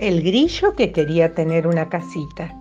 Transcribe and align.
El 0.00 0.22
grillo 0.22 0.72
que 0.76 0.92
quería 0.92 1.34
tener 1.34 1.66
una 1.66 1.90
casita. 1.90 2.56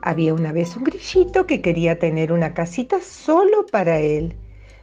Había 0.00 0.32
una 0.32 0.52
vez 0.52 0.76
un 0.76 0.84
grillito 0.84 1.44
que 1.44 1.60
quería 1.60 1.98
tener 1.98 2.32
una 2.32 2.54
casita 2.54 3.00
solo 3.00 3.66
para 3.66 3.98
él. 3.98 4.36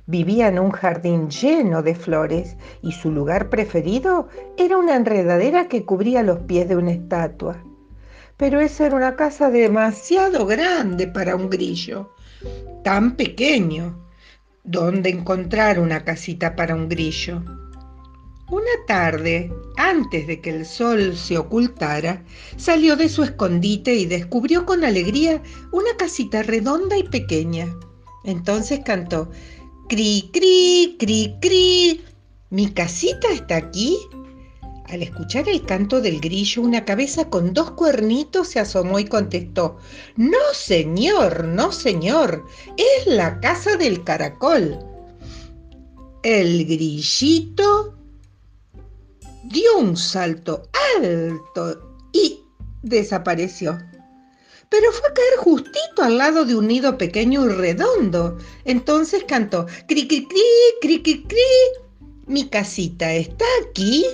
Vivía 0.06 0.50
en 0.50 0.60
un 0.60 0.72
jardín 0.72 1.30
lleno 1.30 1.82
de 1.82 1.96
flores 1.96 2.58
y 2.82 2.92
su 2.92 3.14
lugar 3.14 3.50
preferido 3.50 4.28
era 4.58 4.78
una 4.78 4.98
enredadera 4.98 5.70
que 5.70 5.86
cubría 5.86 6.22
los 6.22 6.40
pies 6.40 6.68
de 6.68 6.76
una 6.76 6.92
estatua. 6.92 7.64
Pero 8.36 8.60
esa 8.60 8.88
era 8.88 8.98
una 8.98 9.16
casa 9.16 9.50
demasiado 9.50 10.46
grande 10.46 11.08
para 11.08 11.38
un 11.38 11.50
grillo, 11.50 12.14
tan 12.84 13.16
pequeño. 13.16 14.06
¿Dónde 14.66 15.12
encontrar 15.12 15.80
una 15.80 16.04
casita 16.04 16.58
para 16.58 16.76
un 16.76 16.90
grillo? 16.90 17.42
Una 18.50 18.86
tarde, 18.86 19.50
antes 19.80 20.28
de 20.28 20.42
que 20.42 20.50
el 20.50 20.66
sol 20.66 21.16
se 21.16 21.38
ocultara, 21.38 22.26
salió 22.58 22.98
de 22.98 23.08
su 23.08 23.24
escondite 23.24 23.96
y 23.96 24.06
descubrió 24.06 24.66
con 24.66 24.84
alegría 24.84 25.42
una 25.72 25.96
casita 25.98 26.44
redonda 26.44 26.98
y 26.98 27.04
pequeña. 27.04 27.74
Entonces 28.26 28.82
cantó, 28.84 29.32
Cri, 29.88 30.30
cri, 30.34 30.98
cri, 31.00 31.36
cri. 31.42 32.02
¿Mi 32.50 32.70
casita 32.72 33.30
está 33.32 33.56
aquí? 33.56 33.98
Al 34.90 35.02
escuchar 35.02 35.48
el 35.48 35.66
canto 35.66 36.02
del 36.02 36.20
grillo, 36.20 36.62
una 36.62 36.84
cabeza 36.84 37.30
con 37.30 37.54
dos 37.54 37.72
cuernitos 37.72 38.50
se 38.50 38.60
asomó 38.60 39.00
y 39.00 39.06
contestó, 39.06 39.78
No, 40.18 40.38
señor, 40.54 41.46
no, 41.46 41.72
señor, 41.72 42.46
es 42.76 43.08
la 43.08 43.40
casa 43.40 43.78
del 43.78 44.04
caracol. 44.04 44.78
El 46.22 46.66
grillito 46.66 47.79
dio 49.44 49.78
un 49.78 49.96
salto 49.96 50.64
alto 50.98 51.82
y 52.12 52.44
desapareció. 52.82 53.78
Pero 54.70 54.92
fue 54.92 55.10
a 55.10 55.14
caer 55.14 55.38
justito 55.40 56.04
al 56.04 56.18
lado 56.18 56.46
de 56.46 56.56
un 56.56 56.68
nido 56.68 56.98
pequeño 56.98 57.46
y 57.46 57.50
redondo. 57.50 58.38
Entonces 58.66 59.24
cantó, 59.28 59.66
cri, 59.88 60.08
cri, 60.08 60.28
cri, 60.28 60.42
cri, 60.82 61.02
cri, 61.02 61.24
cri. 61.24 61.38
¿Mi 62.28 62.48
casita 62.48 63.12
está 63.14 63.46
aquí? 63.68 64.06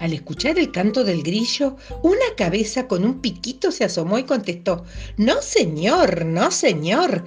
Al 0.00 0.12
escuchar 0.12 0.58
el 0.58 0.70
canto 0.70 1.02
del 1.02 1.22
grillo, 1.22 1.76
una 2.02 2.34
cabeza 2.36 2.86
con 2.86 3.06
un 3.06 3.22
piquito 3.22 3.72
se 3.72 3.84
asomó 3.84 4.18
y 4.18 4.24
contestó, 4.24 4.84
No, 5.16 5.40
señor, 5.40 6.26
no, 6.26 6.50
señor, 6.50 7.24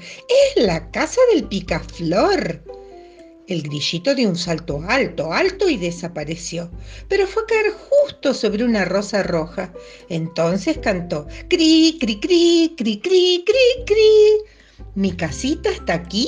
es 0.55 0.63
la 0.63 0.91
casa 0.91 1.19
del 1.33 1.45
picaflor. 1.45 2.61
El 3.47 3.61
grillito 3.63 4.13
dio 4.13 4.27
un 4.27 4.35
salto 4.35 4.81
alto, 4.89 5.31
alto 5.31 5.69
y 5.69 5.77
desapareció, 5.77 6.69
pero 7.07 7.25
fue 7.25 7.43
a 7.43 7.45
caer 7.45 7.71
justo 7.71 8.33
sobre 8.33 8.65
una 8.65 8.83
rosa 8.83 9.23
roja. 9.23 9.71
Entonces 10.09 10.77
cantó, 10.79 11.27
cri, 11.47 11.97
cri, 11.97 12.19
cri, 12.19 12.75
cri, 12.75 12.99
cri, 12.99 13.45
cri, 13.45 13.85
cri. 13.85 14.85
¿Mi 14.95 15.13
casita 15.13 15.69
está 15.69 15.93
aquí? 15.93 16.27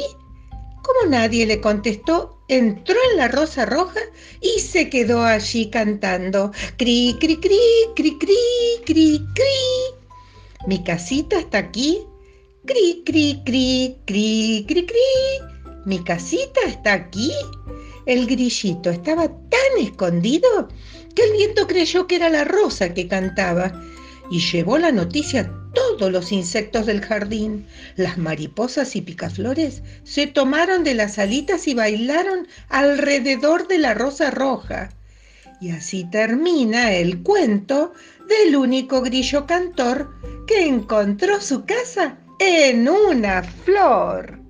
Como 0.82 1.12
nadie 1.12 1.46
le 1.46 1.60
contestó, 1.60 2.40
entró 2.48 2.96
en 3.12 3.18
la 3.18 3.28
rosa 3.28 3.66
roja 3.66 4.00
y 4.40 4.62
se 4.62 4.90
quedó 4.90 5.22
allí 5.22 5.70
cantando, 5.70 6.54
cri, 6.78 7.18
cri, 7.20 7.36
cri, 7.36 7.60
cri, 7.98 8.18
cri, 8.18 8.38
cri, 8.86 9.22
cri. 9.36 10.00
¿Mi 10.68 10.82
casita 10.86 11.38
está 11.40 11.58
aquí? 11.58 12.00
Cri, 12.66 13.04
cri, 13.06 13.42
cri, 13.46 13.98
cri, 14.06 14.64
cri, 14.66 14.86
cri. 14.86 15.59
¿Mi 15.86 16.04
casita 16.04 16.60
está 16.68 16.94
aquí? 16.94 17.32
El 18.06 18.28
grillito 18.28 18.90
estaba 18.90 19.28
tan 19.28 19.82
escondido 19.82 20.68
que 21.16 21.24
el 21.24 21.32
viento 21.32 21.68
creyó 21.68 22.08
que 22.08 22.16
era 22.16 22.30
la 22.30 22.44
rosa 22.44 22.94
que 22.94 23.08
cantaba 23.08 23.82
y 24.30 24.40
llevó 24.40 24.78
la 24.78 24.92
noticia 24.92 25.42
a 25.42 25.74
todos 25.74 26.12
los 26.12 26.32
insectos 26.32 26.86
del 26.86 27.02
jardín. 27.02 27.66
Las 27.96 28.18
mariposas 28.18 28.96
y 28.96 29.02
picaflores 29.02 29.82
se 30.04 30.28
tomaron 30.28 30.84
de 30.84 30.96
las 30.96 31.18
alitas 31.18 31.68
y 31.68 31.74
bailaron 31.74 32.48
alrededor 32.70 33.68
de 33.68 33.78
la 33.78 33.94
rosa 33.94 34.32
roja. 34.32 34.90
Y 35.62 35.72
así 35.72 36.06
termina 36.10 36.94
el 36.94 37.22
cuento 37.22 37.94
del 38.28 38.56
único 38.56 39.02
grillo 39.02 39.46
cantor 39.46 40.10
que 40.48 40.68
encontró 40.68 41.42
su 41.42 41.66
casa 41.66 42.18
en 42.40 42.88
una 42.88 43.44
flor. 43.44 44.49